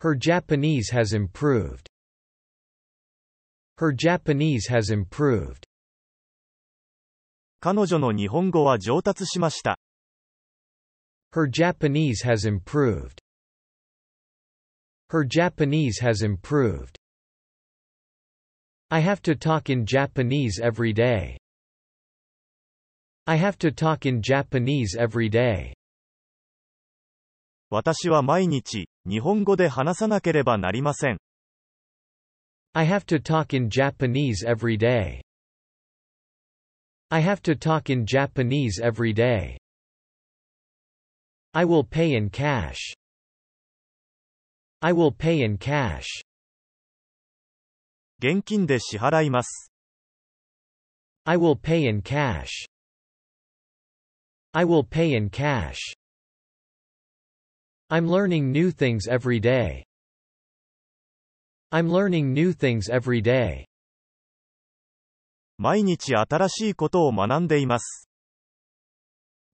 [0.00, 1.88] Her Japanese has improved.
[3.78, 5.66] Her Japanese has improved.
[7.60, 9.78] 彼女の日本語は上達しました。
[11.32, 13.20] Her Japanese has improved.
[15.10, 16.98] Her Japanese has improved.
[18.90, 21.38] I have to talk in Japanese every day.
[23.26, 25.74] I have to talk in Japanese every day.
[27.73, 31.17] 私は毎日、日本語で話さなければなりません。
[32.73, 35.21] I have to talk in Japanese every day.
[37.09, 39.57] I have to talk in Japanese every day.
[41.53, 42.93] I will pay in cash.
[44.81, 46.25] I will pay in cash.
[48.19, 49.71] 現金で支払います。
[51.23, 52.67] I will pay in cash.
[54.51, 56.00] I will pay in cash.
[57.90, 59.84] I'm learning new things every day.
[61.70, 63.66] I'm learning new things every day.
[65.58, 68.08] 毎日新しいことを学んでいます。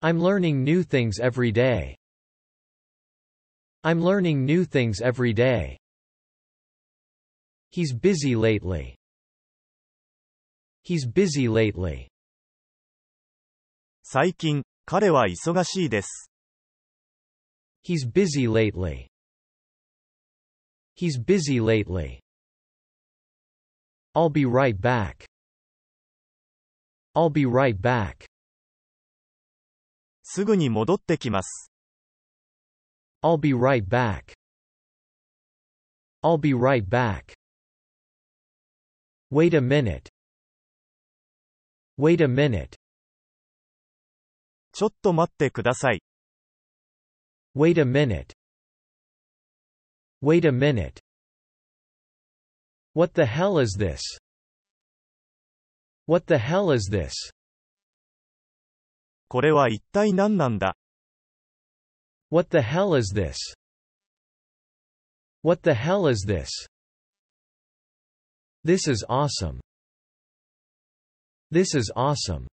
[0.03, 1.97] I'm learning new things every day.
[3.83, 5.79] I'm learning new things every day.
[7.71, 8.97] He's busy lately.
[10.83, 12.09] He's busy lately.
[14.03, 16.30] 最近、彼は忙しいです。
[17.83, 19.09] He's busy lately.
[20.95, 22.21] He's busy lately.
[24.15, 25.27] I'll be right back.
[27.15, 28.27] I'll be right back.
[30.23, 31.71] すぐに戻ってきます。
[33.23, 34.35] I'll be right back.
[36.23, 37.35] I'll be right back.
[39.31, 40.09] Wait a minute.
[41.99, 42.77] Wait a minute.
[44.73, 46.03] ちょっと待ってください。
[47.55, 48.33] Wait a minute.
[50.21, 51.01] Wait a minute.
[52.93, 54.03] What the hell is this?
[56.07, 57.13] What the hell is this?
[59.29, 60.77] これは一体何なんだ
[62.31, 63.37] What the hell is this?
[65.43, 66.49] What the hell is this?
[68.65, 69.61] This is awesome.
[71.53, 72.47] This is awesome.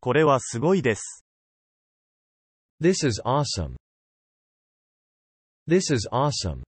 [0.00, 1.24] これはすごいです。
[2.80, 3.76] This is awesome.
[5.66, 6.62] This is awesome.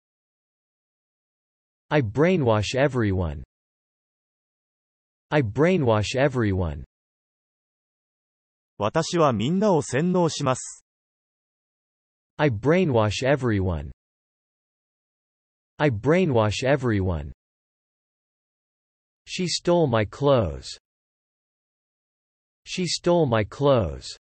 [1.90, 3.42] I brainwash everyone.
[5.30, 6.84] I brainwash everyone.
[8.78, 10.84] 私はみんなを洗脳します。
[12.36, 13.90] I brainwash everyone.
[15.78, 17.32] I brainwash everyone.
[19.26, 20.78] She stole my clothes.
[22.64, 24.16] She stole my clothes.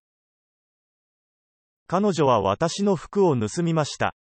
[1.87, 4.15] 彼女は私の服を盗みました。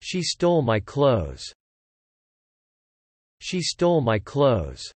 [0.00, 1.54] She stole my clothes.
[3.38, 4.94] She stole my clothes.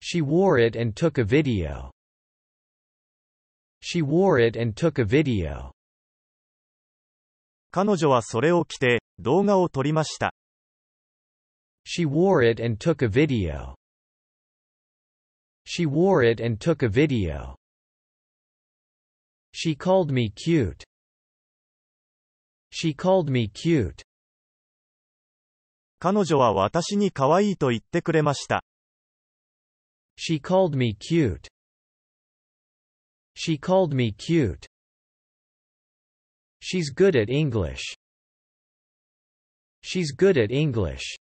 [0.00, 1.90] She wore it and took a video.
[3.80, 5.72] She wore it and took a video.
[7.70, 10.34] 彼女はそれを着て、動画を撮りました。
[11.86, 13.74] She wore it and took a video.
[15.64, 17.56] She wore it and took a video.
[19.52, 20.84] She called me cute.
[22.70, 24.02] She called me cute.
[26.00, 28.64] 彼女は私に可愛いと言ってくれました。
[30.16, 31.48] She called me cute.
[33.34, 34.66] She called me cute.
[36.60, 37.96] She's good at English.
[39.82, 41.18] She's good at English.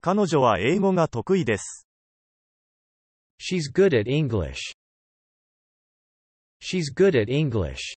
[0.00, 1.86] 彼女は英語が得意です。
[3.40, 4.76] She's good at English.
[6.59, 7.95] She's good at English.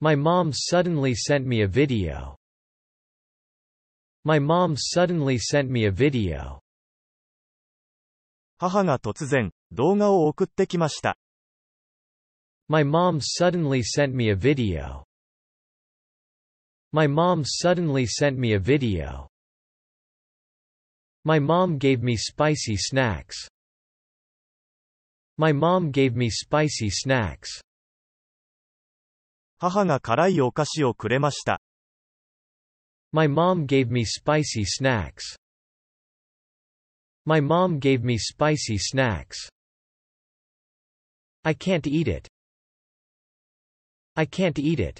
[0.00, 2.36] My mom suddenly sent me a video.
[4.24, 6.60] My mom suddenly sent me a video.
[8.58, 11.18] 母が突然、動画を送ってきました。
[12.68, 15.04] My mom suddenly sent me a video.
[16.92, 19.28] My mom suddenly sent me a video.
[21.24, 23.48] My mom gave me spicy snacks.
[25.39, 27.61] My mom gave me spicy snacks.
[29.59, 31.61] 母が辛いお菓子をくれました。
[33.11, 35.37] My mom gave me spicy snacks.
[37.23, 39.49] My mom gave me spicy snacks.
[41.43, 42.27] I can't eat it.
[44.15, 44.99] I can't eat it.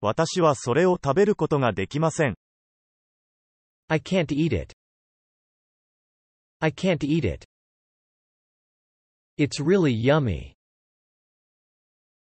[0.00, 2.36] 私はそれを食べることができません。
[3.88, 4.72] I can't eat it.
[6.60, 7.44] I can't eat it.
[9.37, 10.53] It's really yummy.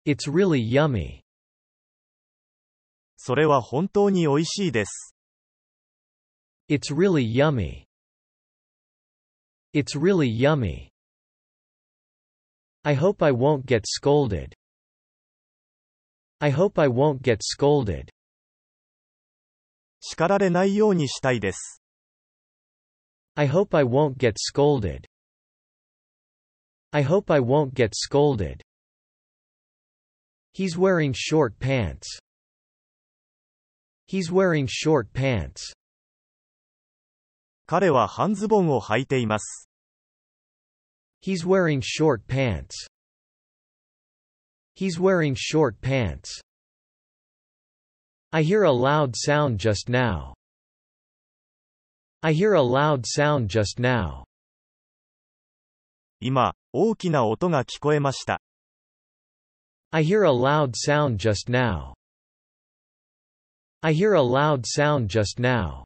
[0.07, 1.23] It's really yummy.
[3.17, 5.15] それは本当に美味しいです。
[6.69, 7.85] It's really yummy.
[9.73, 10.91] It's really yummy.
[12.83, 14.55] I hope I won't get scolded.
[16.39, 18.09] I hope I won't get scolded.
[20.01, 21.83] 叱られないようにしたいです。
[23.37, 25.07] I hope I won't get scolded.
[26.93, 28.63] I hope I won't get scolded.
[30.53, 32.07] He's wearing short pants.
[34.07, 35.73] He's wearing short pants.
[37.67, 39.69] 彼は半ズボンを履いています。
[41.23, 42.87] He's wearing short pants.
[44.77, 46.41] He's wearing short pants.
[48.31, 50.35] I hear a loud sound just now.
[52.23, 54.25] I hear a loud sound just now.
[56.21, 58.41] 今、大きな音が聞こえました。
[59.91, 61.95] I hear a loud sound just now.
[63.81, 65.85] I hear a loud sound just now.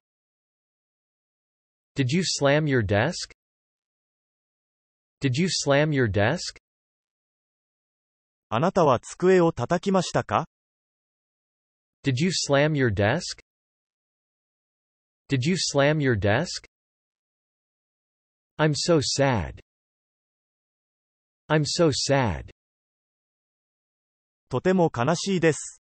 [1.94, 3.32] Did you slam your desk?
[5.20, 6.58] Did you slam your desk?
[8.50, 10.46] あなたは机を叩きましたか
[12.04, 13.42] Did you slam your desk?
[15.28, 16.66] Did you slam your desk?
[18.56, 19.60] I'm so sad.
[21.48, 22.50] I'm so sad.
[24.48, 25.82] とても悲しいです。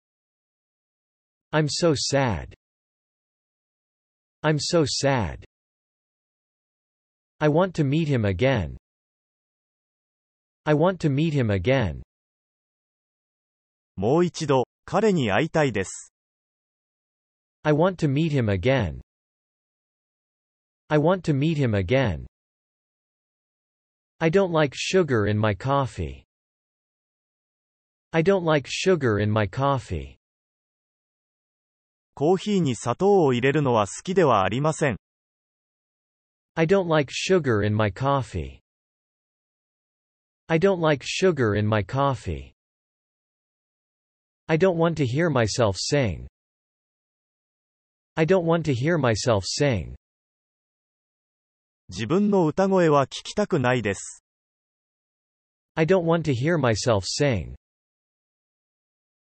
[1.53, 2.55] I'm so sad.
[4.43, 5.45] I'm so sad.
[7.39, 8.77] I want to meet him again.
[10.65, 12.03] I want to meet him again.
[13.97, 16.13] もう一度、彼に会いたいです。
[17.63, 19.01] I want to meet him again.
[20.89, 22.27] I want to meet him again.
[24.19, 26.25] I don't like sugar in my coffee.
[28.13, 30.19] I don't like sugar in my coffee.
[32.15, 34.97] コーヒーに砂糖を入れるのは好きではありません。
[36.55, 38.61] I don't like sugar in my coffee.
[40.49, 42.53] I don't like sugar in my coffee.
[44.47, 46.27] I don't want to hear myself sing.
[48.17, 49.97] I don't want to hear myself sing.
[51.90, 54.22] 自分の歌声は聞きたくないです。
[55.76, 57.56] I don't want to hear myself sing.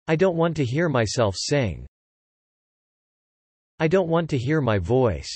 [0.06, 1.86] I don't want to hear myself sing.
[3.78, 5.28] I don't want to hear my voice.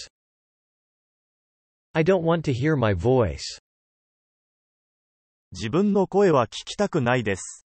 [1.92, 3.60] I don't want to hear my voice.
[5.52, 7.64] 自分の声は聞きたくないです。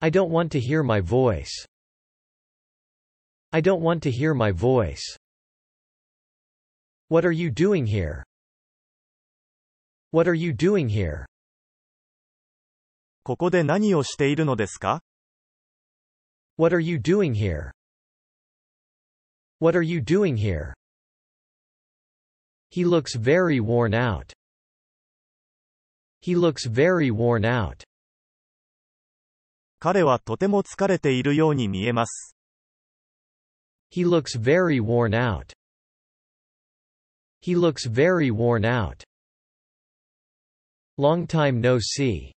[0.00, 1.46] I don't want to hear my voice.
[3.52, 5.00] I don't want to hear my voice.
[7.09, 8.23] What are you doing here?
[10.11, 11.25] What are you doing here?
[13.23, 15.01] ここで何をしているのですか
[16.57, 17.71] What are you doing here?
[19.59, 20.73] What are you doing here?
[22.71, 24.33] He looks very worn out.
[26.21, 27.83] He looks very worn out.
[29.79, 32.35] 彼はとても疲れているように見えます。
[33.91, 35.53] He looks very worn out.
[37.45, 39.03] He looks very worn out.
[40.97, 42.31] Long time no see.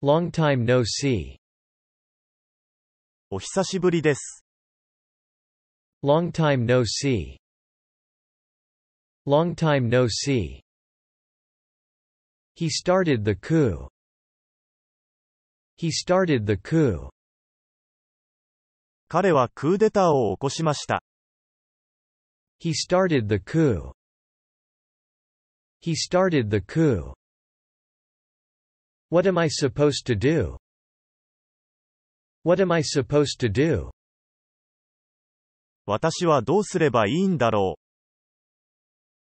[0.00, 1.36] Long time no see.
[3.30, 4.44] お久しぶりです。
[6.02, 7.36] Long time no see.
[9.24, 10.60] Long time no see.
[12.56, 13.88] He started the coup.
[15.76, 17.10] He started the coup.
[19.08, 21.02] 彼はクーデターを起こしました。
[22.58, 23.92] He started the coup.
[25.80, 27.12] He started the coup.
[29.08, 30.56] What am I supposed to do?
[32.44, 33.90] What am I supposed to do?
[35.86, 37.78] 私はどうすればいいんだろ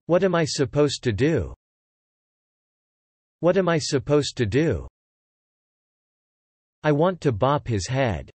[0.08, 1.54] What am I supposed to do?
[3.42, 4.88] What am I supposed to do?
[6.82, 8.32] I want to bop his head.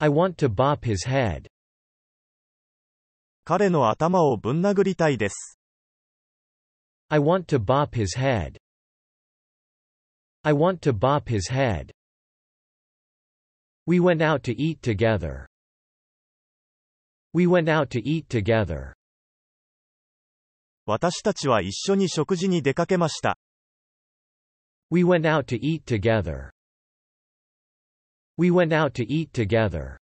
[0.00, 1.46] I want to bop his head.
[3.47, 3.49] う。
[3.49, 5.57] 彼の頭をぶん殴りたいです。
[7.07, 8.57] I want to bop his head.
[10.43, 11.91] I want to bop his head.
[13.85, 15.45] We went out to eat together.
[17.33, 18.93] We went out to eat together.
[20.85, 23.37] 私たちは一緒に食事に出かけました。
[24.89, 26.49] We went out to eat together.
[28.37, 29.97] We went out to eat together.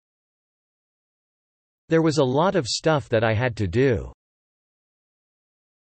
[1.89, 4.13] There was a lot of stuff that I had to do.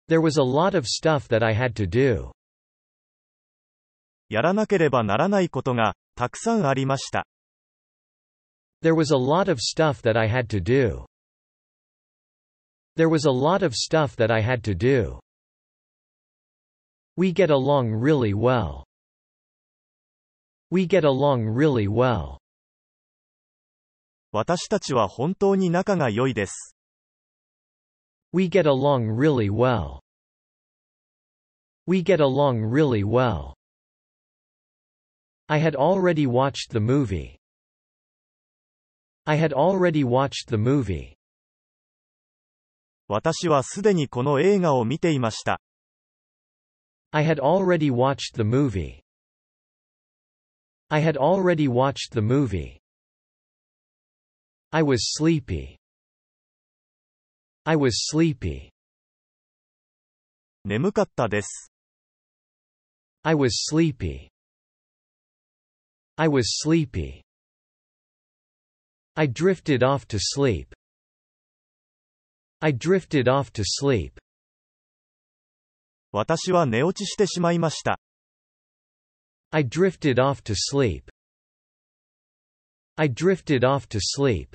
[0.09, 2.33] There was a lot of stuff that I had to do.
[4.29, 7.27] やらなければならないことが、たくさんありました。
[8.83, 11.07] There was a lot of stuff that I had to do.
[12.97, 15.21] There was a lot of stuff that I had to do.
[17.17, 18.85] We get along really well.
[20.71, 22.39] We get along really well.
[24.33, 26.77] 私たちは本当に仲が良いです。
[28.33, 30.01] We get along really well.
[31.87, 33.55] We get along really well.
[35.47, 37.37] I had already watched the movie.
[39.25, 41.15] I had already watched the movie.
[43.07, 45.61] 私はすでにこの映画を見ていました。
[47.11, 49.03] I had already watched the movie.
[50.89, 52.78] I had already watched the movie.
[54.71, 55.79] I was sleepy.
[57.65, 58.71] I was sleepy.
[60.65, 61.71] 眠かったです。
[63.23, 64.29] I was sleepy.
[66.17, 67.23] I was sleepy.
[69.15, 70.75] I drifted off to sleep.
[72.61, 74.19] I drifted off to sleep.
[76.13, 78.01] 私は寝落ちしてしまいました。
[79.51, 81.05] I drifted off to sleep.
[82.97, 84.55] I drifted off to sleep.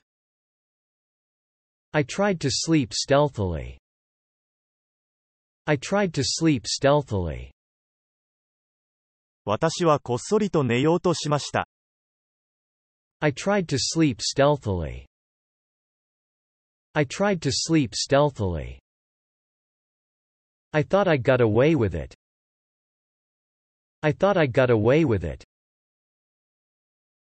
[1.94, 3.80] I tried to sleep stealthily.
[5.66, 7.52] I tried to sleep stealthily.
[9.46, 11.68] 私はこっそりと寝ようとしました。
[13.20, 15.06] I tried to sleep stealthily.
[16.94, 18.80] I tried to sleep stealthily.
[20.72, 22.16] I thought I got away with it.
[24.02, 25.44] I thought I got away with it.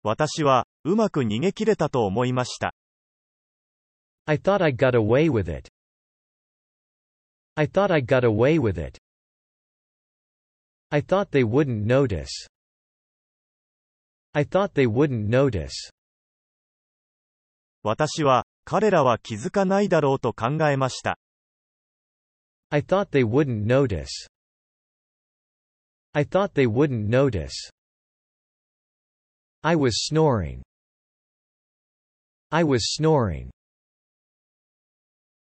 [0.04, 2.74] 私は、うまく逃げ切れたと思いました。
[4.28, 5.70] I thought I got away with it.
[7.56, 8.98] I thought I got away with it.
[10.92, 12.32] I thought they wouldn't notice.
[14.34, 15.92] I thought they wouldn't notice.
[17.84, 21.18] 私は、彼らは気づかないだろうと考えました。
[22.72, 24.10] I thought they wouldn't notice.
[26.14, 27.54] I thought they wouldn't notice.
[29.62, 30.64] I was snoring.
[32.50, 33.52] I was snoring.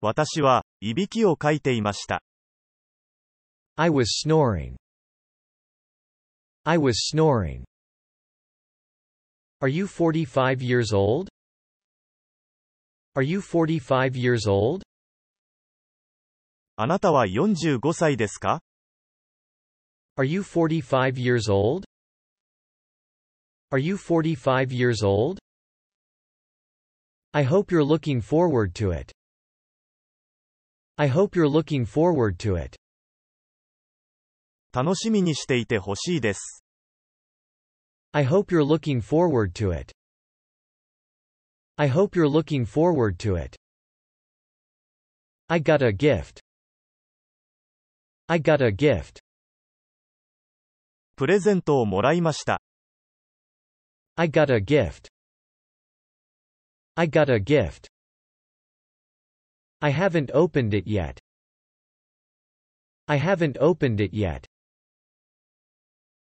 [0.03, 2.21] 私は、いびきをかいていました。
[3.75, 4.75] I was snoring.
[6.63, 7.63] I was snoring.
[9.61, 11.29] Are you 45 years old?
[13.15, 14.83] Are you 45 years old?
[16.77, 18.61] あなたは45歳ですか
[20.17, 21.85] Are you 45 years old?
[23.71, 25.39] Are you 45 years old?
[27.33, 29.11] I hope you're looking forward to it.
[30.97, 32.77] I hope you're looking forward to it.
[34.73, 36.63] 楽しみにしていてほしいです。
[38.11, 39.93] I hope you're looking forward to it.
[41.77, 43.55] I hope you're looking forward to it.
[45.47, 46.41] I got a gift.
[48.27, 49.21] I got a gift.
[51.15, 52.61] プレゼントをもらいました。
[54.15, 55.09] I got a gift.
[56.95, 57.89] I got a gift.
[59.81, 61.19] I haven't opened it yet.
[63.07, 64.45] I haven't opened it yet.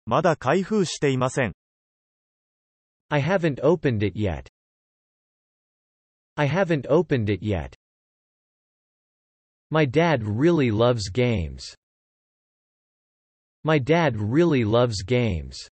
[0.07, 1.55] まだ開封していません。
[3.09, 4.49] I haven't opened it yet.
[6.37, 7.75] I haven't opened it yet.
[9.71, 11.76] My dad really loves games.
[13.62, 15.71] My dad really loves games.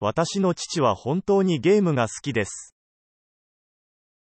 [0.00, 2.74] 私の父は本当にゲームが好きです。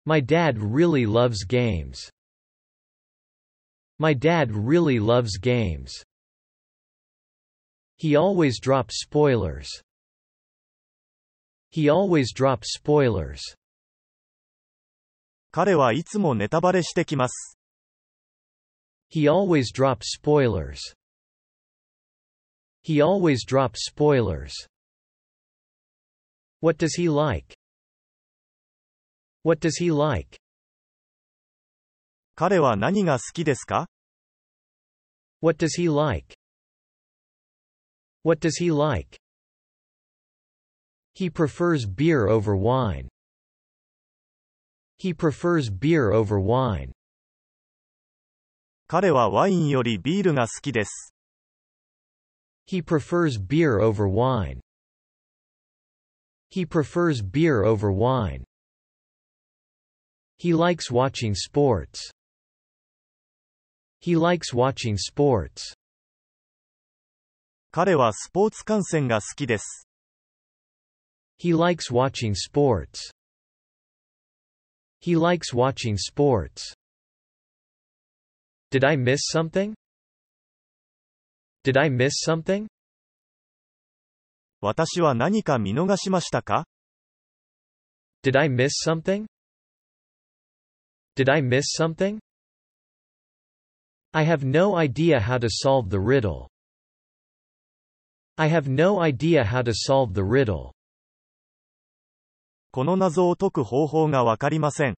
[0.05, 2.09] My dad really loves games.
[3.99, 5.93] My dad really loves games.
[7.97, 9.69] He always drops spoilers.
[11.69, 13.41] He always drops spoilers.
[15.51, 17.57] 彼はいつもネタバレしてきます。
[19.11, 20.79] He always drops spoilers.
[22.83, 24.53] He always drops spoilers.
[26.61, 27.52] What does he like?
[29.43, 30.39] What does he like?
[32.35, 33.87] 彼は何が好きですか
[35.41, 36.35] What does he like?
[38.23, 39.19] What does he like?
[41.13, 43.07] He prefers beer over wine.
[44.97, 46.91] He prefers beer over wine.
[48.87, 51.13] 彼はワインよりビールが好きです。
[52.67, 54.59] He prefers beer over wine.
[56.51, 58.43] He prefers beer over wine.
[60.43, 62.11] He likes watching sports.
[64.01, 65.75] He likes watching sports.
[67.71, 69.87] 彼はスポーツ観戦が好きです。
[71.39, 73.11] He likes watching sports.
[75.01, 76.73] He likes watching sports.
[78.71, 79.73] Did I miss something?
[81.63, 82.67] Did I miss something?
[84.61, 86.65] 私は何か見逃しましたか
[88.23, 89.25] Did I miss something?
[91.15, 92.19] Did I miss something?
[94.13, 96.49] I have no idea how to solve the riddle.
[98.37, 100.71] I have no idea how to solve the riddle.
[102.71, 104.95] この謎を解く方法がわかりません。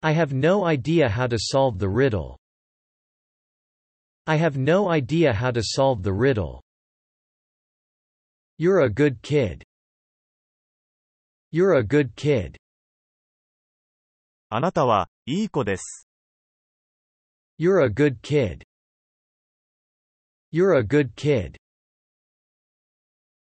[0.00, 2.36] I have no idea how to solve the riddle.
[4.26, 6.60] I have no idea how to solve the riddle.
[8.58, 9.64] You're a good kid.
[11.50, 12.56] You're a good kid.
[14.52, 16.08] あなたは、いい子です。
[17.58, 18.64] You're a good kid.
[20.52, 21.56] You're a good kid.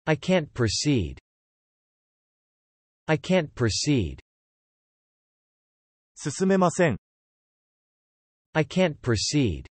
[0.07, 1.19] I can't proceed.
[3.07, 4.21] I can't proceed.
[6.15, 6.99] 進めません。
[8.55, 9.67] I can't proceed.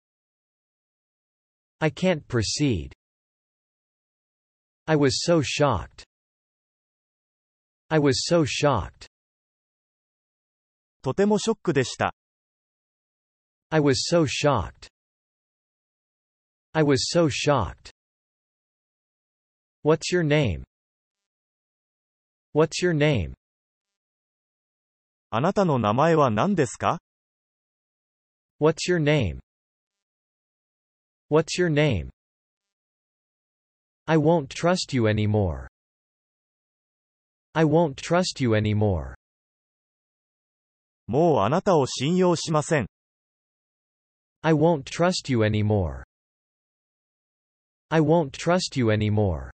[1.79, 2.93] I can't proceed.
[4.85, 6.05] I was so shocked.
[7.89, 9.07] I was so shocked.
[11.03, 12.13] とてもショックでした。
[13.69, 14.89] I was so shocked.
[16.73, 17.91] I was so shocked.
[19.83, 20.63] What's your name?
[22.53, 23.33] What's your name?
[25.29, 26.99] あなたの名前は何ですか
[28.59, 29.39] What's your name?
[31.29, 32.09] What's your name?
[34.07, 35.67] I won't trust you anymore.
[37.53, 39.13] I won't trust you anymore.
[41.07, 42.87] もうあなたを信用しません。
[44.41, 46.03] I won't trust you anymore.
[47.89, 49.51] I won't trust you anymore.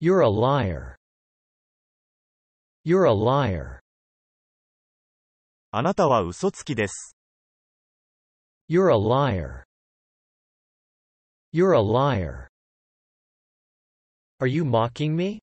[0.00, 0.96] You're a liar.
[2.84, 3.80] You're a liar.
[5.72, 7.16] あなたは嘘つきです。
[8.68, 9.64] You're a liar.
[11.52, 12.48] You're a liar.
[14.38, 15.40] Are you mocking me?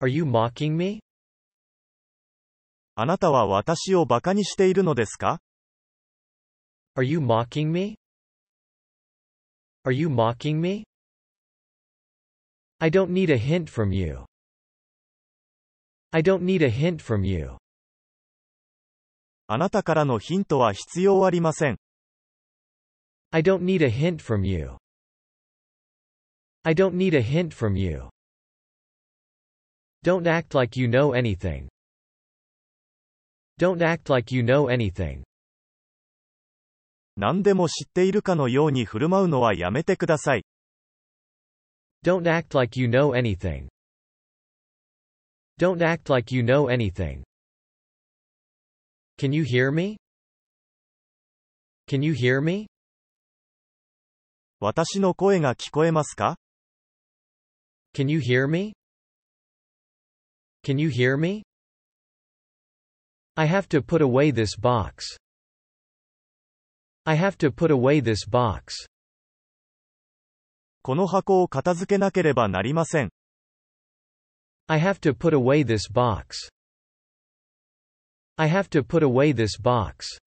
[0.00, 1.00] Are you mocking me?
[2.95, 5.41] あなたは私を馬鹿にしているのですか
[6.95, 7.97] Are you mocking me?
[9.83, 10.85] Are you mocking me?
[12.77, 14.25] I don't need a hint from you.
[16.11, 17.57] I don't need a hint from you.
[19.47, 21.77] あなたからのヒントは必要ありません。
[23.31, 24.77] I don't need a hint from you.
[26.61, 28.09] I don't need a hint from you.
[30.03, 31.72] Don't act like you know anything.
[33.59, 35.23] Don't act like you know anything.
[37.15, 40.45] 何でも知っているかのように振る舞うのはやめてください。
[42.03, 43.67] Don't act like you know anything.
[45.59, 47.23] Don't act like you know anything.
[49.19, 49.97] Can you hear me?
[51.87, 52.67] Can you hear me?
[54.59, 56.37] 私の声が聞こえますか
[57.95, 58.73] Can you hear me?
[60.65, 61.43] Can you hear me?
[63.36, 65.16] I have to put away this box.
[67.04, 68.88] I have to put away this box.
[70.82, 73.10] この箱を片付けなければなりません。
[74.66, 76.50] I have to put away this box.
[78.36, 80.18] I have to put away this box.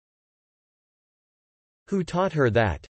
[1.89, 2.87] Who taught her that?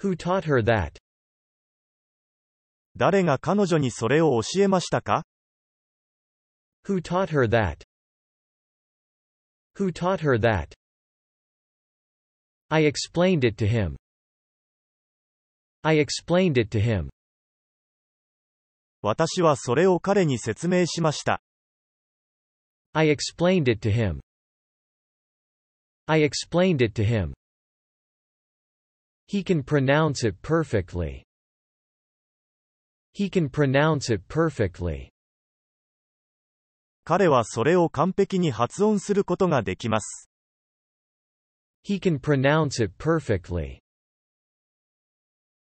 [0.00, 0.98] Who taught her that?
[2.96, 5.24] 誰が彼女にそれを教えましたか
[6.86, 7.84] Who taught her that?
[9.76, 10.74] Who taught her that?
[12.70, 13.96] I explained it to him.
[15.82, 17.10] I explained it to him.
[19.02, 21.42] 私はそれを彼に説明しました。
[22.92, 24.20] I explained it to him.
[26.06, 27.34] I explained it to him.
[29.26, 31.24] He can pronounce it perfectly.
[33.12, 35.10] He can pronounce it perfectly.
[37.07, 40.29] 彼はそれを完璧に発音することができます。
[41.87, 43.79] He can pronounce it perfectly.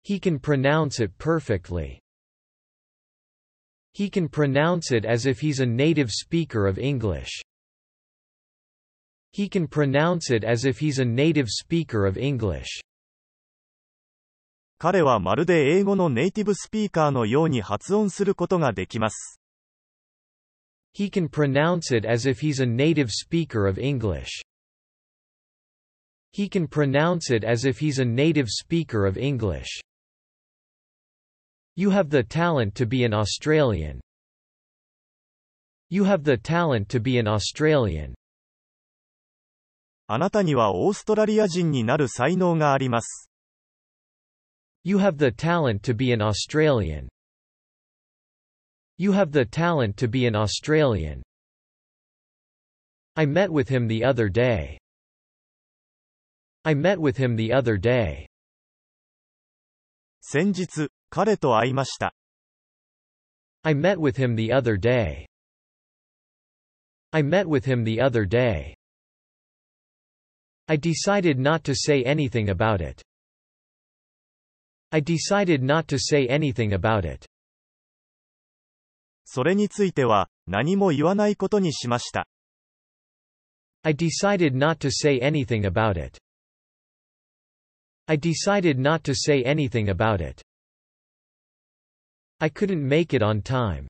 [0.07, 1.97] He can pronounce it perfectly.
[3.91, 7.41] He can pronounce it as if he's a native speaker of English.
[9.33, 12.83] He can pronounce it as if he's a native speaker of English.
[14.77, 19.40] 彼はまるで英語のネイティブスピーカーのように発音することができます。
[20.92, 24.42] He can pronounce it as if he's a native speaker of English.
[26.32, 29.80] He can pronounce it as if he's a native speaker of English.
[31.74, 34.00] You have the talent to be an Australian.
[35.88, 38.14] You have the talent to be an Australian.
[40.08, 43.28] あなたにはオーストラリア人になる才能があります。
[44.84, 47.08] You have the talent to be an Australian.
[49.00, 51.22] You have the talent to be an Australian.
[53.14, 54.78] I met with him the other day.
[56.64, 58.26] I met with him the other day.
[60.20, 62.14] 先日、彼と会いました。
[63.62, 65.26] I met with him the other day.
[67.12, 68.74] I met with him the other day.
[70.68, 73.02] I decided not to say anything about it.
[74.90, 77.26] I decided not to say anything about it.
[79.33, 82.27] それについては、何も言わないことにしました。
[83.81, 86.19] I decided not to say anything about it.
[88.07, 90.43] I decided not to say anything about it.
[92.39, 93.87] I couldn't make it on time.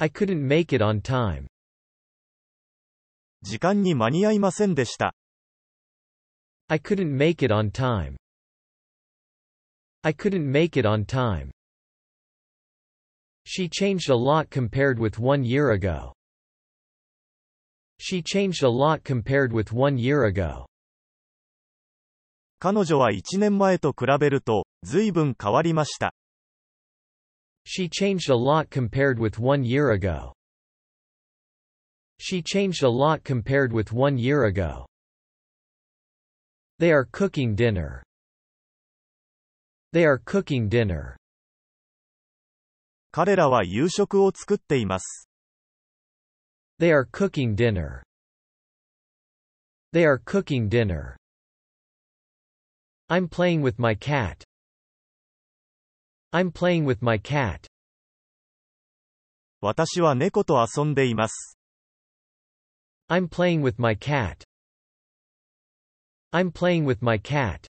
[0.00, 1.46] I couldn't make it on time.
[3.40, 5.14] 時間に間に合いませんでした。
[6.68, 8.16] I couldn't make it on time.
[10.02, 11.55] I couldn't make it on time.
[13.45, 16.13] She changed a lot compared with one year ago.
[17.99, 20.65] She changed a lot compared with one year ago.
[22.59, 26.13] 彼女は1年前と比べると、随分変わりました。
[27.65, 30.33] She changed a lot compared with one year ago.
[32.19, 34.85] She changed a lot compared with one year ago.
[36.79, 38.03] They are cooking dinner.
[39.91, 41.17] They are cooking dinner.
[43.15, 45.29] 彼らは夕食を作っています。
[46.79, 48.03] They are cooking dinner.
[49.93, 51.17] They are cooking dinner.
[53.09, 54.43] I'm playing with my cat.
[56.31, 57.67] I'm playing with my cat.
[59.59, 61.57] 私は猫と遊んでいます。
[63.09, 64.45] I'm playing with my cat.
[66.31, 67.67] I'm playing with my cat.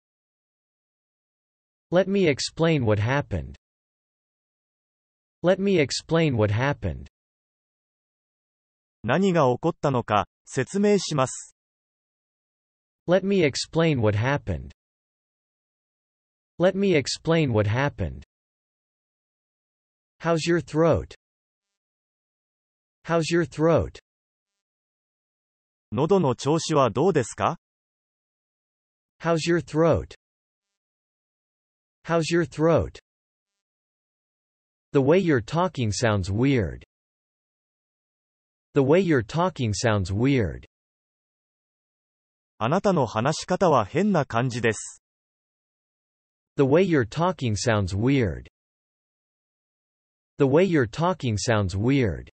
[1.89, 3.55] Let me explain what happened.
[5.45, 7.07] Let me explain what happened.
[9.03, 11.55] 何が起こったのか、説明します。
[13.07, 14.71] Let me explain what happened.
[16.59, 18.23] Let me explain what happened.
[20.21, 21.15] How's your throat?
[23.05, 23.99] How's your throat?
[25.91, 27.57] 喉の調子はどうですか
[29.19, 30.15] How's your throat?
[32.05, 32.99] How's your throat?
[34.95, 36.83] The way you're talking sounds weird.
[38.73, 40.65] The way you're talking sounds weird.
[42.57, 45.01] あなたの話し方は変な感じです。
[46.57, 48.47] The way you're talking sounds weird.
[50.37, 52.29] The way you're talking sounds weird.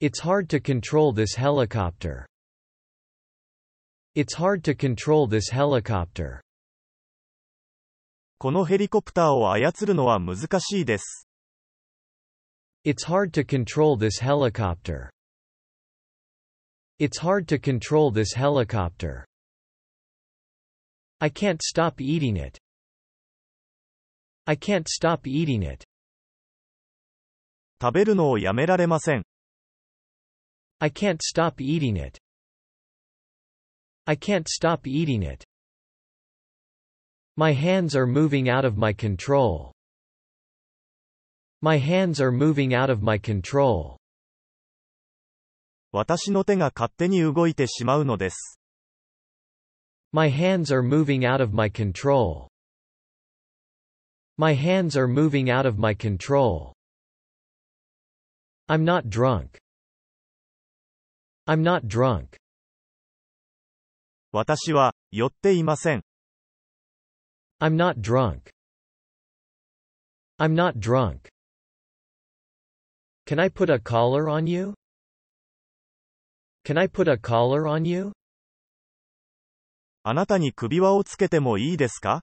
[0.00, 2.26] It's hard to control this helicopter.
[4.14, 6.40] It's hard to control this helicopter.
[8.37, 11.27] このヘリコプターを操るのは難しいです。
[12.85, 15.09] It's hard to control this helicopter.
[16.99, 19.25] It's hard to control this helicopter.
[21.19, 22.57] I can't stop eating it.
[24.45, 25.85] I can't stop eating it.
[27.81, 29.23] 食べるのをやめられません。
[30.79, 32.19] I can't stop eating it.
[34.05, 35.45] I can't stop eating it.
[37.36, 39.72] My hands are moving out of my control.
[41.60, 43.96] My hands are moving out of my control.
[45.92, 48.60] 私の手が勝手に動いてしまうのです。
[50.12, 52.48] My hands are moving out of my control.
[54.36, 56.72] My hands are moving out of my control.
[58.68, 59.58] I'm not drunk.
[61.46, 62.36] I'm not drunk.
[64.32, 66.02] 私は、酔っていません。
[67.60, 68.50] I'm not drunk.
[70.38, 71.28] I'm not drunk.
[73.26, 74.74] Can I put a collar on you?
[76.64, 78.12] Can I put a collar on you?
[80.04, 82.22] あなたに首輪をつけてもいいですか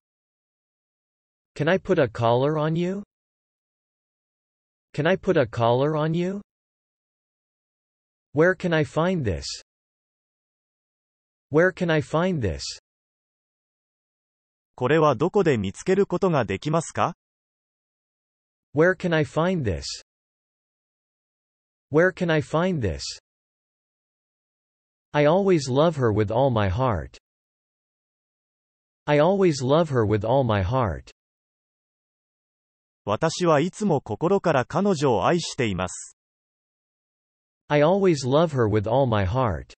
[1.55, 3.03] Can I put a collar on you?
[4.93, 6.41] Can I put a collar on you?
[8.33, 9.45] Where can I find this?
[11.49, 12.63] Where can I find this?
[14.80, 17.14] これはどこで見つけることができますか
[18.74, 19.84] Where can I find this?
[21.92, 23.02] Where can I find this?
[25.12, 27.18] I always love her with all my heart.
[29.04, 31.10] I always love her with all my heart.
[33.04, 36.16] 私はいつも心から彼女を愛しています。
[37.68, 39.74] I always love her with all my heart.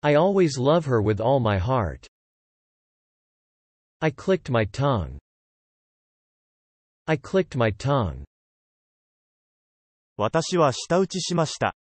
[0.00, 2.09] I always love her with all my heart.
[4.01, 5.17] I clicked my tongue.
[7.07, 8.23] I clicked my tongue.
[10.17, 11.75] 私は舌打ちしました。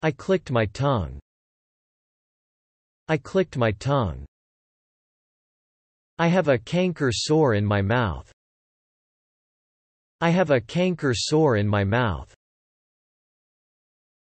[0.00, 1.18] I clicked my tongue.
[3.06, 4.24] I clicked my tongue.
[6.16, 8.30] I have a canker sore in my mouth.
[10.20, 12.34] I have a canker sore in my mouth.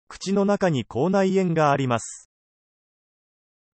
[0.09, 2.29] 口の中に口内炎があります。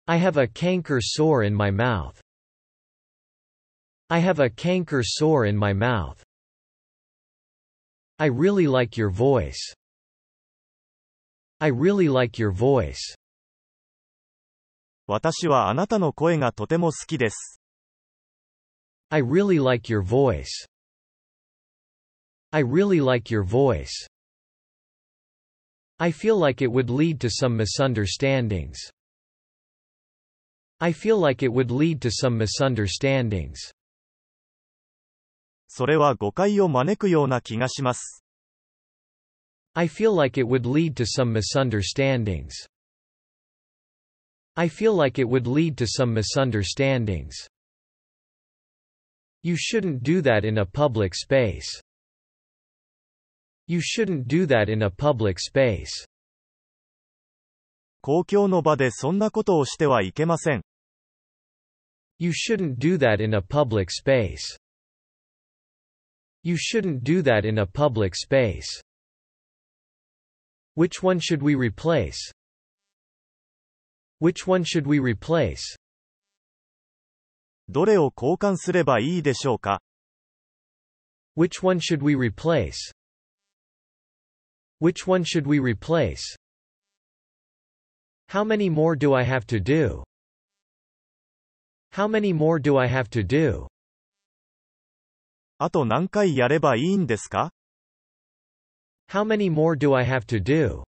[0.06, 2.20] I have a canker sore in my mouth.
[4.14, 6.24] I have a canker sore in my mouth.
[8.18, 9.62] I really like your voice.
[11.62, 13.16] I really like your voice.
[15.08, 17.60] 私はあなたの声がとても好きです。
[19.10, 20.50] I really like your voice.
[22.52, 24.08] I really like your voice.
[26.00, 28.78] I feel like it would lead to some misunderstandings.
[30.80, 33.60] I feel like it would lead to some misunderstandings.
[35.77, 38.25] それは誤解を招くような気がします。
[39.73, 42.53] I feel like it would lead to some misunderstandings.
[44.55, 47.33] I feel like it would lead to some misunderstandings.
[49.43, 51.83] You shouldn't do that in a public space.
[53.67, 56.07] You shouldn't do that in a public space.
[58.01, 60.63] 公共の場でそんなことをしてはいけません。
[62.21, 64.57] You shouldn't do that in a public space.
[66.44, 68.82] You shouldn't do that in a public space.
[70.76, 72.32] Which one should we replace?
[74.20, 75.76] Which one should we replace?
[77.68, 79.82] どれを交換すればいいでしょうか
[81.36, 82.92] Which one should we replace?
[84.80, 86.36] Which one should we replace?
[88.30, 90.04] How many more do I have to do?
[91.92, 93.68] How many more do I have to do?
[95.58, 97.52] あと何回やればいいんですか
[99.12, 100.84] How many more do I have to do?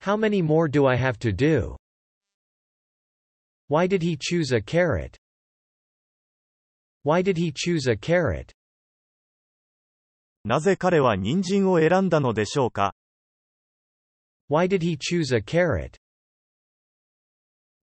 [0.00, 1.76] How many more do I have to do?
[3.68, 5.18] Why did he choose a carrot?
[7.02, 8.52] Why did he choose a carrot?
[10.44, 12.94] なぜ彼は人参を選んだのでしょうか
[14.48, 15.98] Why did he choose a carrot?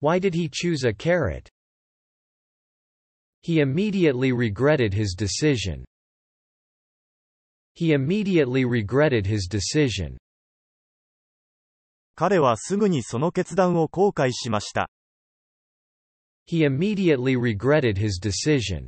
[0.01, 1.51] Why did he choose a carrot?
[3.41, 5.85] He immediately regretted his decision.
[7.73, 10.17] He immediately regretted his decision.
[12.15, 14.89] 彼はすぐにその決断を後悔しました。
[16.47, 18.87] He immediately regretted his decision.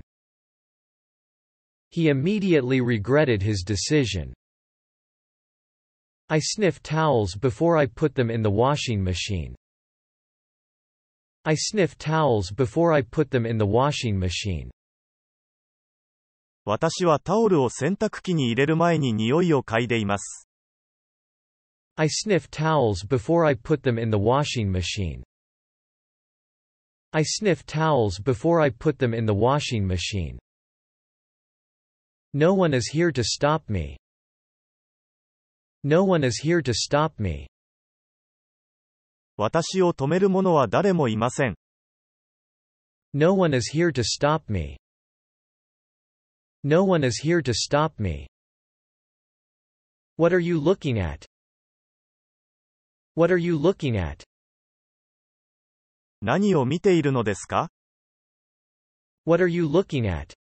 [1.90, 4.34] He immediately regretted his decision.
[6.30, 9.56] I sniff towels before I put them in the washing machine.
[11.44, 14.70] I sniff towels before I put them in the washing machine.
[16.66, 20.50] 私はタオルを洗濯機に入れる前に匂いを嗅いでいます。
[21.96, 25.24] I sniff towels before I put them in the washing machine.
[27.12, 30.38] I sniff towels before I put them in the washing machine.
[32.34, 33.98] No one is here to stop me.
[35.84, 37.48] No one is here to stop me.
[39.42, 41.56] 私を止める者は誰もいません。
[43.14, 44.78] No one is here to stop me.
[46.64, 48.28] No one is here to stop me.
[50.18, 51.26] What are you looking at?
[53.16, 54.24] What are you looking at?
[56.22, 57.70] 何を見ているのですか
[59.26, 60.34] What are you looking at?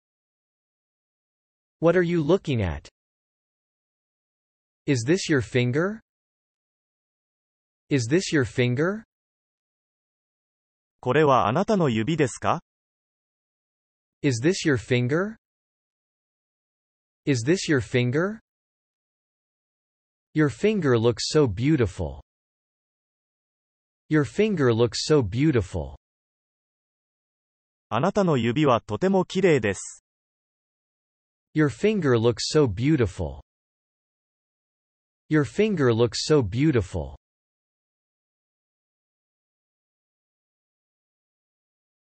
[1.80, 2.88] What are you looking at?
[4.86, 6.00] Is this your finger?
[7.90, 9.04] Is this your finger?
[11.00, 12.62] これはあなたの指ですか
[14.22, 15.36] Is this your finger?
[17.26, 18.40] Is this your finger?
[20.34, 22.20] Your finger looks so beautiful.
[24.08, 25.96] Your finger looks so beautiful.
[27.90, 30.04] あなたの指はとても綺麗です。
[31.54, 33.40] Your finger looks so beautiful.
[35.30, 37.16] Your finger looks so beautiful.